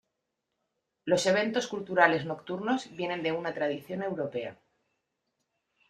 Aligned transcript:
Los 1.05 1.27
eventos 1.27 1.67
culturales 1.67 2.25
nocturnos 2.25 2.89
vienen 2.95 3.21
de 3.21 3.33
una 3.33 3.53
tradición 3.53 4.01
europea. 4.01 4.57